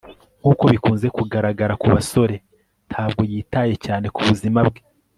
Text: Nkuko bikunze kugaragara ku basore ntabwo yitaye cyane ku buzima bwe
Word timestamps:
Nkuko 0.39 0.63
bikunze 0.73 1.07
kugaragara 1.17 1.73
ku 1.81 1.87
basore 1.93 2.35
ntabwo 2.89 3.21
yitaye 3.31 3.73
cyane 3.85 4.05
ku 4.15 4.19
buzima 4.29 4.59
bwe 4.67 4.81